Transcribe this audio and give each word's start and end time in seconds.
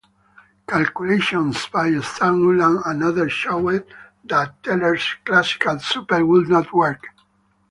Calculations 0.67 1.67
by 1.71 1.91
Stan 1.99 2.33
Ulam 2.39 2.81
and 2.87 3.03
others 3.03 3.31
showed 3.33 3.85
that 4.23 4.63
Teller's 4.63 5.05
"Classical 5.23 5.77
Super" 5.77 6.25
would 6.25 6.49
not 6.49 6.73
work. 6.73 7.05